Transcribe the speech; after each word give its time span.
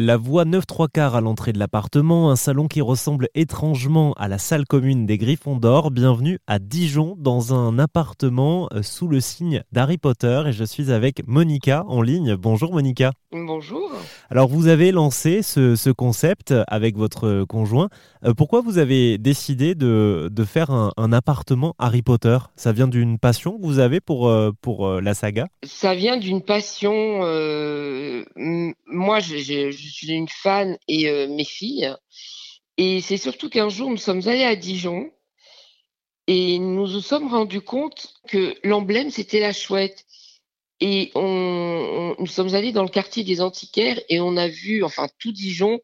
La 0.00 0.16
voie 0.16 0.44
9 0.44 0.66
3 0.66 0.88
quarts 0.88 1.14
à 1.14 1.20
l'entrée 1.20 1.52
de 1.52 1.58
l'appartement, 1.60 2.32
un 2.32 2.34
salon 2.34 2.66
qui 2.66 2.80
ressemble 2.80 3.28
étrangement 3.36 4.12
à 4.14 4.26
la 4.26 4.38
salle 4.38 4.64
commune 4.64 5.06
des 5.06 5.18
Griffons 5.18 5.56
d'Or. 5.56 5.92
Bienvenue 5.92 6.40
à 6.48 6.58
Dijon 6.58 7.14
dans 7.16 7.54
un 7.54 7.78
appartement 7.78 8.68
euh, 8.72 8.82
sous 8.82 9.06
le 9.06 9.20
signe 9.20 9.62
d'Harry 9.70 9.98
Potter 9.98 10.42
et 10.48 10.52
je 10.52 10.64
suis 10.64 10.90
avec 10.90 11.24
Monica 11.28 11.84
en 11.86 12.02
ligne. 12.02 12.34
Bonjour 12.34 12.72
Monica. 12.72 13.12
Bonjour. 13.30 13.92
Alors 14.30 14.48
vous 14.48 14.66
avez 14.66 14.90
lancé 14.90 15.42
ce, 15.42 15.90
concept 15.92 16.52
avec 16.66 16.96
votre 16.96 17.44
conjoint. 17.44 17.88
Euh, 18.24 18.34
pourquoi 18.34 18.62
vous 18.62 18.78
avez 18.78 19.16
décidé 19.16 19.76
de, 19.76 20.28
faire 20.44 20.72
un, 20.72 21.12
appartement 21.12 21.76
Harry 21.78 22.02
Potter? 22.02 22.38
Ça 22.56 22.72
vient 22.72 22.88
d'une 22.88 23.20
passion 23.20 23.58
que 23.58 23.64
vous 23.64 23.78
avez 23.78 24.00
pour, 24.00 24.28
euh, 24.28 24.50
pour 24.60 24.88
la 25.00 25.14
saga? 25.14 25.46
Ça 25.62 25.94
vient 25.94 26.16
d'une 26.16 26.42
passion. 26.42 26.92
moi, 28.86 29.20
j'ai 29.20 29.70
je 29.84 29.92
suis 29.92 30.10
une 30.12 30.28
fan 30.28 30.78
et 30.88 31.08
euh, 31.08 31.28
mes 31.28 31.44
filles. 31.44 31.94
Et 32.76 33.00
c'est 33.00 33.16
surtout 33.16 33.48
qu'un 33.48 33.68
jour, 33.68 33.90
nous 33.90 33.96
sommes 33.96 34.26
allés 34.26 34.44
à 34.44 34.56
Dijon 34.56 35.10
et 36.26 36.58
nous 36.58 36.88
nous 36.88 37.00
sommes 37.00 37.28
rendus 37.28 37.60
compte 37.60 38.14
que 38.28 38.56
l'emblème, 38.64 39.10
c'était 39.10 39.40
la 39.40 39.52
chouette. 39.52 40.04
Et 40.80 41.12
nous 41.14 42.26
sommes 42.26 42.54
allés 42.54 42.72
dans 42.72 42.82
le 42.82 42.88
quartier 42.88 43.24
des 43.24 43.40
antiquaires 43.40 44.00
et 44.08 44.20
on 44.20 44.36
a 44.36 44.48
vu, 44.48 44.82
enfin, 44.82 45.06
tout 45.18 45.32
Dijon, 45.32 45.80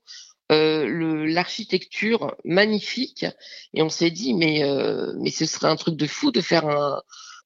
euh, 0.51 1.27
l'architecture 1.27 2.35
magnifique. 2.45 3.25
Et 3.73 3.83
on 3.83 3.89
s'est 3.89 4.11
dit, 4.11 4.35
mais, 4.35 4.65
euh, 4.65 5.13
mais 5.19 5.30
ce 5.30 5.47
serait 5.47 5.69
un 5.69 5.77
truc 5.77 5.97
de 5.97 6.07
fou 6.07 6.33
de 6.33 6.41
faire 6.41 6.67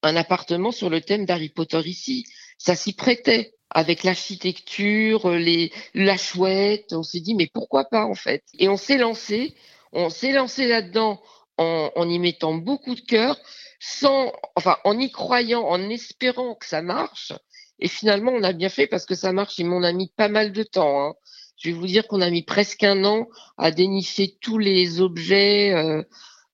un 0.03 0.17
appartement 0.17 0.73
sur 0.73 0.91
le 0.91 1.01
thème 1.01 1.27
d'Harry 1.27 1.51
Potter 1.51 1.81
ici. 1.84 2.25
Ça 2.59 2.77
s'y 2.77 2.95
prêtait 2.95 3.54
avec 3.74 4.05
l'architecture, 4.05 5.30
les, 5.30 5.73
la 5.92 6.16
chouette. 6.16 6.92
On 6.92 7.03
s'est 7.03 7.20
dit, 7.20 7.34
mais 7.34 7.48
pourquoi 7.53 7.84
pas 7.84 8.06
en 8.06 8.14
fait 8.14 8.44
Et 8.58 8.69
on 8.69 8.77
s'est 8.77 8.98
lancé, 8.98 9.55
on 9.92 10.08
s'est 10.08 10.33
lancé 10.33 10.66
là-dedans 10.66 11.20
en, 11.58 11.91
en, 11.94 12.08
y 12.08 12.19
mettant 12.19 12.55
beaucoup 12.55 12.94
de 12.94 13.00
cœur, 13.00 13.39
sans, 13.81 14.33
enfin, 14.56 14.78
en 14.84 14.98
y 14.98 15.11
croyant, 15.11 15.62
en 15.62 15.91
espérant 15.91 16.55
que 16.55 16.66
ça 16.66 16.83
marche. 16.83 17.33
Et 17.81 17.89
finalement, 17.89 18.33
on 18.33 18.42
a 18.42 18.53
bien 18.53 18.69
fait 18.69 18.86
parce 18.86 19.05
que 19.05 19.14
ça 19.14 19.33
marche. 19.33 19.58
Et 19.58 19.64
on 19.64 19.83
a 19.83 19.92
mis 19.92 20.09
pas 20.09 20.28
mal 20.28 20.53
de 20.53 20.62
temps. 20.62 21.03
Hein. 21.03 21.14
Je 21.56 21.70
vais 21.70 21.75
vous 21.75 21.86
dire 21.86 22.06
qu'on 22.06 22.20
a 22.20 22.31
mis 22.31 22.42
presque 22.42 22.84
un 22.84 23.05
an 23.05 23.28
à 23.59 23.70
dénicher 23.70 24.36
tous 24.41 24.59
les 24.59 25.00
objets. 25.00 25.72
Euh, 25.72 26.03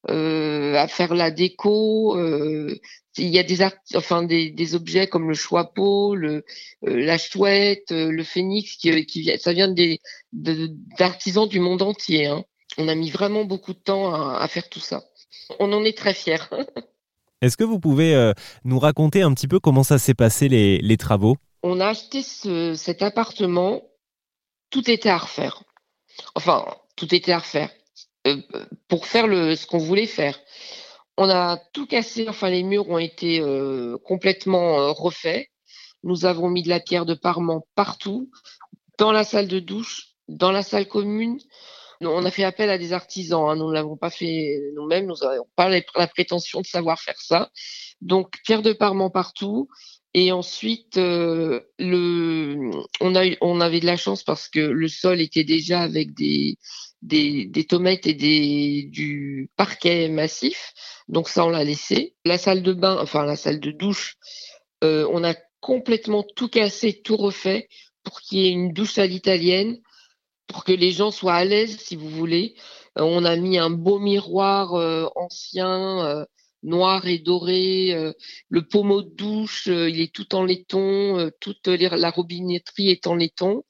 euh, 0.09 0.77
à 0.77 0.89
faire 0.89 1.15
la 1.15 1.31
déco. 1.31 2.17
Euh, 2.17 2.75
il 3.19 3.29
y 3.29 3.39
a 3.39 3.43
des, 3.43 3.59
enfin 3.95 4.23
des, 4.23 4.51
des, 4.51 4.75
objets 4.75 5.07
comme 5.09 5.29
le 5.29 5.35
choix-peau, 5.35 6.15
le, 6.15 6.45
euh, 6.87 7.05
la 7.05 7.19
chouette, 7.19 7.91
le 7.91 8.23
phénix, 8.23 8.77
qui, 8.77 9.05
qui 9.05 9.31
ça 9.39 9.53
vient 9.53 9.69
des 9.69 10.01
d'artisans 10.33 11.47
du 11.47 11.61
monde 11.61 11.83
entier. 11.83 12.27
Hein. 12.27 12.45
On 12.79 12.89
a 12.89 12.95
mis 12.95 13.11
vraiment 13.11 13.45
beaucoup 13.45 13.75
de 13.75 13.79
temps 13.79 14.15
à, 14.15 14.39
à 14.39 14.49
faire 14.49 14.71
tout 14.71 14.81
ça. 14.81 15.03
On 15.59 15.71
en 15.73 15.85
est 15.85 15.97
très 15.97 16.15
fiers. 16.15 16.49
Est-ce 17.43 17.57
que 17.57 17.65
vous 17.65 17.81
pouvez 17.81 18.33
nous 18.65 18.79
raconter 18.79 19.23
un 19.23 19.33
petit 19.35 19.49
peu 19.49 19.61
comment 19.61 19.83
ça 19.83 19.99
s'est 19.99 20.15
passé 20.15 20.49
les, 20.49 20.79
les 20.79 20.97
travaux? 20.97 21.37
On 21.63 21.81
a 21.81 21.89
acheté 21.89 22.23
ce, 22.23 22.75
cet 22.75 23.03
appartement, 23.03 23.83
tout 24.71 24.91
était 24.91 25.09
à 25.09 25.19
refaire. 25.19 25.63
Enfin, 26.35 26.65
tout 26.97 27.15
était 27.15 27.33
à 27.33 27.39
refaire. 27.39 27.71
Euh, 28.27 28.37
pour 28.89 29.07
faire 29.07 29.27
le, 29.27 29.57
ce 29.57 29.67
qu'on 29.67 29.79
voulait 29.79 30.07
faire. 30.07 30.39
On 31.17 31.29
a 31.31 31.59
tout 31.73 31.87
cassé, 31.87 32.29
enfin 32.29 32.51
les 32.51 32.63
murs 32.63 32.89
ont 32.89 32.99
été 32.99 33.41
euh, 33.41 33.97
complètement 34.05 34.81
euh, 34.81 34.91
refaits. 34.91 35.49
Nous 36.03 36.25
avons 36.27 36.49
mis 36.51 36.63
de 36.63 36.69
la 36.69 36.81
pierre 36.81 37.07
de 37.07 37.15
parement 37.15 37.67
partout, 37.75 38.31
dans 38.99 39.13
la 39.13 39.25
salle 39.25 39.49
de 39.49 39.59
douche, 39.59 40.15
dans 40.29 40.53
la 40.53 40.63
salle 40.63 40.87
commune. 40.87 41.39
On 42.03 42.25
a 42.25 42.31
fait 42.31 42.45
appel 42.45 42.71
à 42.71 42.79
des 42.79 42.93
artisans, 42.93 43.49
hein. 43.49 43.57
nous 43.57 43.69
ne 43.69 43.75
l'avons 43.75 43.97
pas 43.97 44.11
fait 44.11 44.59
nous-mêmes, 44.75 45.07
nous 45.07 45.17
n'avons 45.21 45.47
pas 45.57 45.69
la 45.69 46.07
prétention 46.09 46.61
de 46.61 46.67
savoir 46.67 47.01
faire 47.01 47.21
ça. 47.21 47.51
Donc 48.01 48.37
pierre 48.45 48.63
de 48.63 48.73
parement 48.73 49.11
partout. 49.11 49.69
Et 50.13 50.33
ensuite, 50.33 50.97
le, 50.97 52.71
on, 53.01 53.15
a, 53.15 53.25
on 53.43 53.61
avait 53.61 53.81
de 53.81 53.87
la 53.87 53.97
chance 53.97 54.25
parce 54.25 54.49
que 54.49 54.59
le 54.59 54.89
sol 54.89 55.21
était 55.21 55.45
déjà 55.45 55.83
avec 55.83 56.15
des, 56.15 56.57
des, 57.03 57.47
des 57.47 57.65
tomates 57.65 58.07
et 58.07 58.15
des, 58.15 58.85
du 58.91 59.51
parquet 59.57 60.09
massif. 60.09 60.73
Donc 61.09 61.29
ça, 61.29 61.45
on 61.45 61.51
l'a 61.51 61.65
laissé. 61.65 62.15
La 62.25 62.39
salle 62.39 62.63
de 62.63 62.73
bain, 62.73 62.99
enfin 63.01 63.25
la 63.25 63.37
salle 63.37 63.61
de 63.61 63.71
douche, 63.71 64.17
euh, 64.85 65.09
on 65.13 65.25
a 65.25 65.35
complètement 65.61 66.25
tout 66.37 66.49
cassé, 66.49 67.01
tout 67.03 67.17
refait 67.17 67.69
pour 68.05 68.21
qu'il 68.21 68.39
y 68.39 68.47
ait 68.47 68.51
une 68.51 68.73
douche 68.73 68.99
à 68.99 69.07
l'italienne, 69.07 69.79
pour 70.47 70.65
que 70.65 70.73
les 70.73 70.93
gens 70.93 71.11
soient 71.11 71.35
à 71.35 71.45
l'aise, 71.45 71.79
si 71.79 71.97
vous 71.97 72.09
voulez. 72.09 72.55
Euh, 72.99 73.03
on 73.03 73.25
a 73.25 73.37
mis 73.37 73.59
un 73.59 73.71
beau 73.71 73.99
miroir 73.99 74.75
euh, 74.75 75.07
ancien, 75.17 76.27
noir 76.63 77.07
et 77.07 77.19
doré. 77.19 78.13
le 78.49 78.67
pommeau 78.67 79.03
de 79.03 79.15
douche, 79.15 79.67
il 79.67 80.01
est 80.01 80.13
tout 80.13 80.35
en 80.35 80.45
laiton. 80.45 81.31
toute 81.41 81.67
la 81.67 82.11
robinetterie 82.11 82.91
est 82.91 83.07
en 83.07 83.15
laiton. 83.15 83.65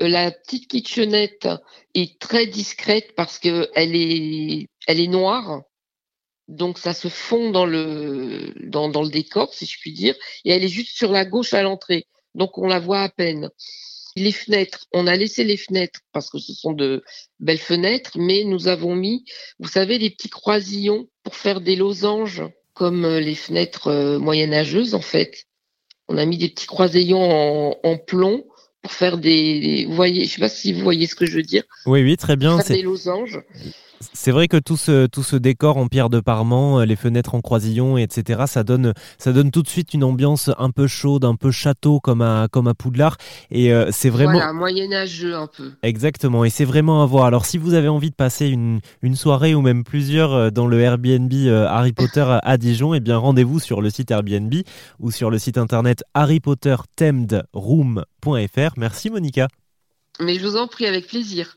Euh, 0.00 0.08
la 0.08 0.30
petite 0.30 0.68
kitchenette 0.68 1.48
est 1.94 2.18
très 2.18 2.46
discrète 2.46 3.14
parce 3.14 3.38
que 3.38 3.68
elle 3.74 3.94
est, 3.94 4.68
elle 4.86 5.00
est 5.00 5.08
noire. 5.08 5.62
Donc 6.48 6.78
ça 6.78 6.92
se 6.92 7.08
fond 7.08 7.50
dans 7.50 7.64
le, 7.64 8.52
dans, 8.64 8.88
le 9.02 9.08
décor, 9.08 9.54
si 9.54 9.66
je 9.66 9.78
puis 9.80 9.92
dire. 9.92 10.14
Et 10.44 10.50
elle 10.50 10.64
est 10.64 10.68
juste 10.68 10.96
sur 10.96 11.12
la 11.12 11.24
gauche 11.24 11.54
à 11.54 11.62
l'entrée. 11.62 12.06
Donc 12.34 12.58
on 12.58 12.66
la 12.66 12.80
voit 12.80 13.00
à 13.00 13.08
peine. 13.08 13.50
Les 14.16 14.32
fenêtres, 14.32 14.86
on 14.92 15.06
a 15.06 15.16
laissé 15.16 15.42
les 15.42 15.56
fenêtres 15.56 16.00
parce 16.12 16.30
que 16.30 16.38
ce 16.38 16.52
sont 16.52 16.72
de 16.72 17.02
belles 17.40 17.58
fenêtres, 17.58 18.12
mais 18.16 18.44
nous 18.44 18.68
avons 18.68 18.94
mis, 18.94 19.24
vous 19.58 19.68
savez, 19.68 19.98
des 19.98 20.10
petits 20.10 20.28
croisillons 20.28 21.08
pour 21.24 21.34
faire 21.34 21.60
des 21.60 21.76
losanges 21.76 22.42
comme 22.74 23.04
euh, 23.04 23.20
les 23.20 23.34
fenêtres 23.34 23.88
euh, 23.88 24.18
moyenâgeuses 24.18 24.94
en 24.94 25.00
fait. 25.00 25.46
On 26.08 26.18
a 26.18 26.26
mis 26.26 26.36
des 26.36 26.50
petits 26.50 26.66
croisillons 26.66 27.74
en 27.82 27.96
plomb 27.96 28.44
pour 28.84 28.92
faire 28.92 29.16
des, 29.16 29.86
vous 29.88 29.94
voyez, 29.94 30.26
je 30.26 30.34
sais 30.34 30.40
pas 30.40 30.50
si 30.50 30.74
vous 30.74 30.82
voyez 30.82 31.06
ce 31.06 31.14
que 31.14 31.24
je 31.24 31.36
veux 31.36 31.42
dire. 31.42 31.62
Oui, 31.86 32.02
oui, 32.02 32.18
très 32.18 32.36
bien. 32.36 32.60
Faire 32.60 32.76
des 32.76 32.82
losanges. 32.82 33.40
C'est 34.12 34.30
vrai 34.30 34.48
que 34.48 34.56
tout 34.56 34.76
ce, 34.76 35.06
tout 35.06 35.22
ce 35.22 35.36
décor 35.36 35.76
en 35.76 35.86
pierre 35.86 36.10
de 36.10 36.20
parement, 36.20 36.80
euh, 36.80 36.84
les 36.84 36.96
fenêtres 36.96 37.34
en 37.34 37.40
croisillon, 37.40 37.96
etc., 37.96 38.42
ça 38.46 38.64
donne, 38.64 38.92
ça 39.18 39.32
donne 39.32 39.50
tout 39.50 39.62
de 39.62 39.68
suite 39.68 39.94
une 39.94 40.04
ambiance 40.04 40.50
un 40.58 40.70
peu 40.70 40.86
chaude, 40.86 41.24
un 41.24 41.36
peu 41.36 41.50
château 41.50 42.00
comme 42.00 42.22
à, 42.22 42.48
comme 42.50 42.68
à 42.68 42.74
Poudlard. 42.74 43.16
Et 43.50 43.72
euh, 43.72 43.88
c'est 43.90 44.10
vraiment. 44.10 44.32
Voilà, 44.32 44.52
moyenâgeux 44.52 45.34
un 45.34 45.46
peu. 45.46 45.72
Exactement. 45.82 46.44
Et 46.44 46.50
c'est 46.50 46.64
vraiment 46.64 47.02
à 47.02 47.06
voir. 47.06 47.24
Alors, 47.24 47.46
si 47.46 47.58
vous 47.58 47.74
avez 47.74 47.88
envie 47.88 48.10
de 48.10 48.16
passer 48.16 48.48
une, 48.48 48.80
une 49.02 49.16
soirée 49.16 49.54
ou 49.54 49.62
même 49.62 49.84
plusieurs 49.84 50.32
euh, 50.32 50.50
dans 50.50 50.66
le 50.66 50.80
Airbnb 50.80 51.32
Harry 51.68 51.92
Potter 51.92 52.24
à 52.42 52.56
Dijon, 52.56 52.94
eh 52.94 53.00
bien, 53.00 53.16
rendez-vous 53.16 53.60
sur 53.60 53.80
le 53.80 53.90
site 53.90 54.10
Airbnb 54.10 54.52
ou 55.00 55.10
sur 55.10 55.30
le 55.30 55.38
site 55.38 55.58
internet 55.58 56.02
harrypottertemedroom.fr. 56.14 58.72
Merci, 58.76 59.10
Monica. 59.10 59.48
Mais 60.20 60.38
je 60.38 60.46
vous 60.46 60.56
en 60.56 60.68
prie, 60.68 60.86
avec 60.86 61.08
plaisir. 61.08 61.56